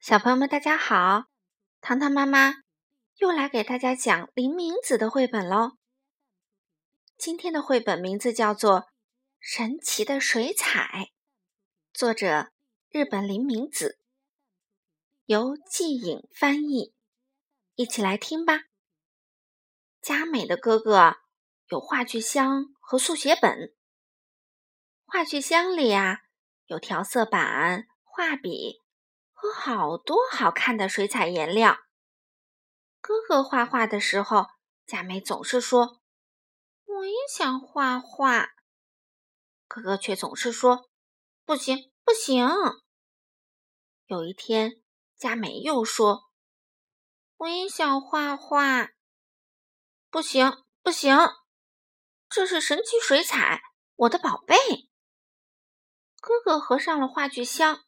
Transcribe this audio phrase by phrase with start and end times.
[0.00, 1.26] 小朋友们，大家好！
[1.82, 2.54] 糖糖妈妈
[3.18, 5.72] 又来给大家讲林明子的绘本喽。
[7.18, 8.80] 今天的绘本名字叫做
[9.38, 10.80] 《神奇的水彩》，
[11.92, 12.50] 作者
[12.88, 13.98] 日本林明子，
[15.26, 16.94] 由季颖翻译。
[17.74, 18.62] 一起来听吧。
[20.00, 21.18] 佳美的哥哥
[21.68, 23.74] 有话剧箱和速写本，
[25.04, 26.20] 话剧箱里啊
[26.64, 28.80] 有调色板、画笔。
[29.40, 31.78] 和好多好看的水彩颜料。
[33.00, 34.48] 哥哥画画的时候，
[34.84, 36.02] 佳美总是说
[36.84, 38.48] ：“我也想画画。”
[39.66, 40.90] 哥哥却总是说
[41.46, 42.46] ：“不行，不行。”
[44.04, 44.82] 有一天，
[45.16, 46.24] 佳美又说
[47.38, 48.90] ：“我也想画画。”
[50.10, 51.16] 不行，不行，
[52.28, 53.62] 这是神奇水彩，
[53.96, 54.54] 我的宝贝。
[56.20, 57.86] 哥哥合上了画具箱。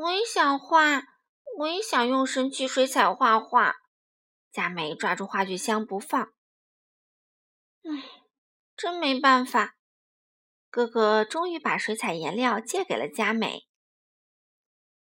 [0.00, 1.02] 我也想画，
[1.58, 3.76] 我也想用神奇水彩画画。
[4.50, 6.32] 佳美抓住话剧箱不放。
[7.82, 8.22] 唉，
[8.74, 9.76] 真没办法。
[10.70, 13.68] 哥哥终于把水彩颜料借给了佳美。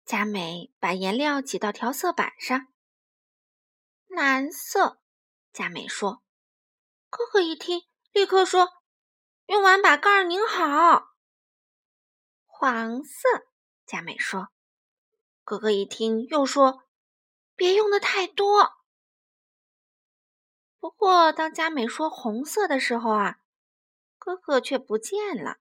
[0.04, 2.66] 佳美把颜料挤到调色板上。
[4.06, 5.00] 蓝色，
[5.50, 6.22] 佳美说。
[7.08, 8.68] 哥哥一听，立刻说
[9.48, 11.14] ：“用完把盖儿拧好。”
[12.44, 13.46] 黄色，
[13.86, 14.50] 佳美说。
[15.44, 16.84] 哥哥一听，又说
[17.54, 18.72] ：“别用的太多。”
[20.80, 23.40] 不过，当佳美说“红色”的时候啊，
[24.16, 25.58] 哥哥却不见了。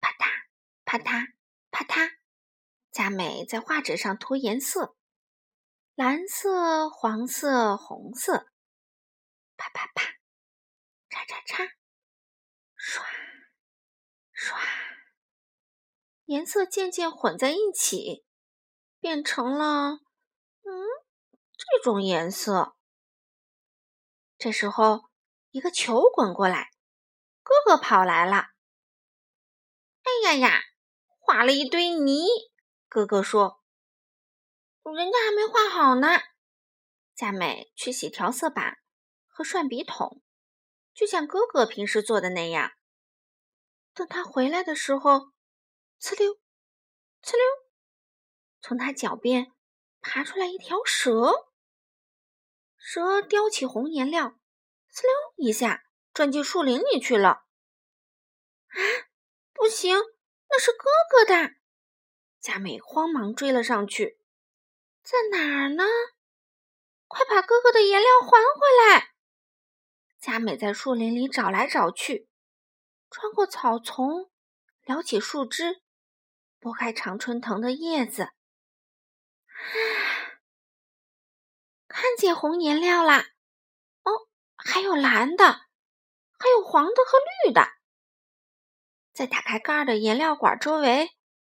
[0.00, 0.26] 啪嗒
[0.84, 1.34] 啪嗒
[1.70, 2.16] 啪嗒，
[2.90, 4.96] 佳美在画纸上涂颜色：
[5.94, 8.48] 蓝色、黄色、红色。
[9.56, 10.16] 啪啪啪，
[11.08, 11.76] 叉叉叉，
[12.74, 13.04] 刷
[14.32, 14.58] 刷，
[16.24, 18.26] 颜色渐渐混在一起。
[19.02, 19.94] 变成了，
[20.62, 20.86] 嗯，
[21.58, 22.76] 这种颜色。
[24.38, 25.00] 这时候，
[25.50, 26.70] 一个球滚过来，
[27.42, 28.50] 哥哥跑来了。
[30.04, 30.60] 哎呀呀，
[31.18, 32.28] 画了一堆泥！
[32.88, 33.60] 哥哥说
[34.94, 36.20] ：“人家还没画好呢。”
[37.16, 38.78] 佳美去洗调色板
[39.26, 40.22] 和涮笔筒，
[40.94, 42.70] 就像哥哥平时做的那样。
[43.94, 45.32] 等他回来的时候，
[46.00, 46.34] 呲溜，
[47.20, 47.42] 呲溜。
[48.62, 49.52] 从他脚边
[50.00, 51.50] 爬出来一条蛇，
[52.78, 54.38] 蛇叼起红颜料，
[54.90, 55.84] 呲溜一下
[56.14, 57.44] 钻进树林里去了。
[58.68, 58.78] 啊，
[59.52, 59.98] 不行，
[60.48, 61.54] 那是哥哥的！
[62.40, 64.18] 佳美慌忙追了上去，
[65.02, 65.84] 在哪儿呢？
[67.06, 69.12] 快把哥哥的颜料还回来！
[70.18, 72.28] 佳美在树林里找来找去，
[73.10, 74.30] 穿过草丛，
[74.82, 75.82] 撩起树枝，
[76.58, 78.30] 拨开常春藤的叶子。
[79.52, 79.60] 啊！
[82.02, 83.26] 看见红颜料啦！
[84.02, 84.10] 哦，
[84.56, 85.44] 还有蓝的，
[86.36, 87.68] 还有黄的和绿的。
[89.12, 91.12] 在打开盖儿的颜料管周围，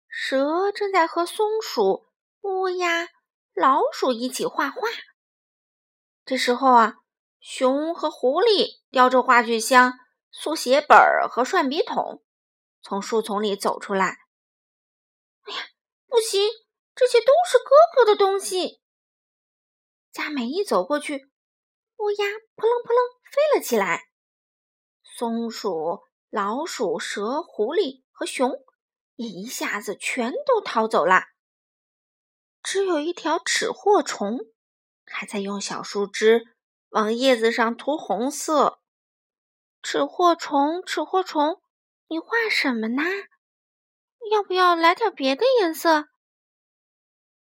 [0.07, 2.07] 蛇正在和松鼠、
[2.43, 3.09] 乌鸦、
[3.55, 4.83] 老鼠一起画画。
[6.27, 6.97] 这时候啊，
[7.41, 9.95] 熊和狐狸叼着话剧箱、
[10.31, 12.23] 速写本和涮笔筒，
[12.83, 14.19] 从树丛里走出来。
[15.45, 15.69] 哎呀，
[16.07, 16.47] 不行！
[16.95, 18.83] 这些都是哥哥的东西。
[20.15, 21.29] 佳美一走过去，
[21.97, 22.99] 乌鸦扑棱扑棱
[23.33, 24.05] 飞了起来，
[25.03, 28.53] 松鼠、老鼠、蛇、狐狸和熊
[29.17, 31.25] 也一下子全都逃走了。
[32.63, 34.39] 只有一条纸货虫
[35.05, 36.47] 还在用小树枝
[36.91, 38.81] 往叶子上涂红色。
[39.83, 41.61] 纸货虫，纸货虫，
[42.07, 43.03] 你画什么呢？
[44.31, 46.07] 要不要来点别的颜色？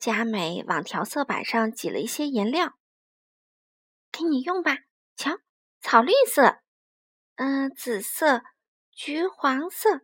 [0.00, 2.78] 佳美往调色板上挤了一些颜料，
[4.10, 4.78] 给你用吧。
[5.14, 5.36] 瞧，
[5.82, 6.62] 草绿色，
[7.34, 8.42] 嗯，紫色，
[8.92, 10.00] 橘黄色。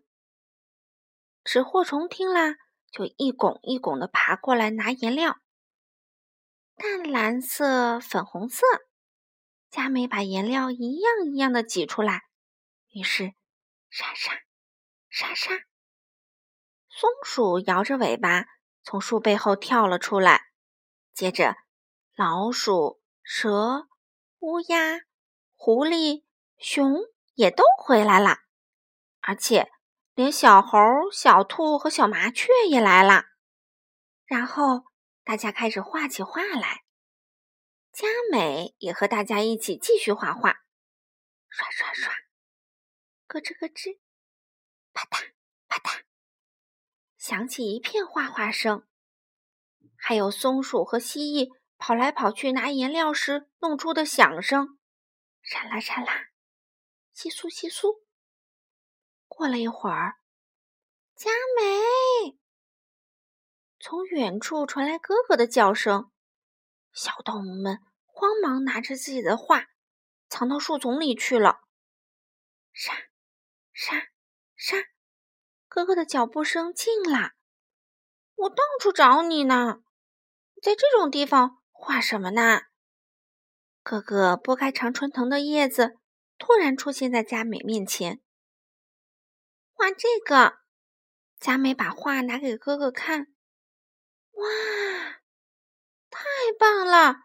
[1.43, 2.57] 纸货虫听了，
[2.93, 5.39] 就一拱一拱的爬过来拿颜料。
[6.75, 8.67] 淡蓝色，粉红色。
[9.71, 12.21] 佳美把颜料一样一样的挤出来，
[12.93, 13.33] 于是，
[13.89, 14.43] 沙沙，
[15.09, 15.53] 沙沙。
[16.91, 18.45] 松鼠摇着尾巴。
[18.87, 20.53] 从树背后跳了出来，
[21.13, 21.57] 接着，
[22.15, 23.89] 老鼠、蛇、
[24.39, 25.01] 乌鸦、
[25.57, 26.25] 狐狸、
[26.57, 27.01] 熊
[27.35, 28.43] 也都回来了，
[29.23, 29.73] 而且
[30.15, 30.79] 连小猴、
[31.11, 33.25] 小兔和小麻雀也来了。
[34.25, 34.85] 然后
[35.25, 36.85] 大家开始画起画来，
[37.91, 40.61] 佳美也和大家一起继续画画，
[41.49, 42.15] 刷刷刷，
[43.27, 43.99] 咯吱咯吱，
[44.93, 45.33] 啪嗒
[45.67, 46.06] 啪嗒。
[47.29, 48.87] 响起一片哗哗声，
[49.97, 54.79] 还有松鼠和蜥蜴跑来跑去拿颜料时弄出的响声，
[55.43, 56.29] 沙啦沙啦，
[57.17, 58.01] 窸窣窸窣。
[59.27, 60.21] 过了一会儿，
[61.17, 61.29] 佳
[61.59, 62.39] 美
[63.81, 66.13] 从远处传来哥哥的叫声，
[66.93, 69.67] 小动物们慌忙拿着自己的画，
[70.29, 71.59] 藏到树丛里去了。
[72.73, 72.95] 沙
[73.73, 74.11] 沙
[74.55, 74.77] 沙，
[75.77, 77.33] 哥哥的脚步声近了，
[78.35, 79.83] 我到处找你呢，
[80.63, 82.63] 在这种地方画什么呢？
[83.83, 85.99] 哥哥拨开常春藤的叶子，
[86.39, 88.23] 突然出现在佳美面前。
[89.75, 90.61] 画这个，
[91.39, 93.27] 佳美把画拿给哥哥看。
[94.31, 94.49] 哇，
[96.09, 96.25] 太
[96.59, 97.17] 棒了！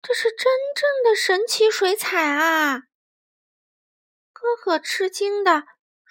[0.00, 2.84] 这是真正的神奇水彩啊！
[4.32, 5.66] 哥哥吃惊的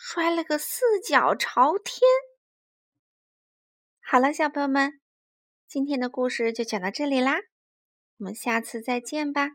[0.05, 2.01] 摔了个四脚朝天。
[4.01, 4.99] 好了，小朋友们，
[5.65, 7.37] 今天的故事就讲到这里啦，
[8.17, 9.51] 我们下次再见吧。